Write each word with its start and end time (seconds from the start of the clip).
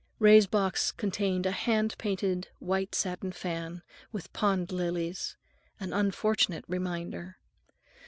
Ray's 0.17 0.47
box 0.47 0.91
contained 0.91 1.45
a 1.45 1.51
hand 1.51 1.93
painted 1.99 2.47
white 2.57 2.95
satin 2.95 3.31
fan, 3.31 3.83
with 4.11 4.33
pond 4.33 4.71
lilies—an 4.71 5.93
unfortunate 5.93 6.65
reminder. 6.67 7.37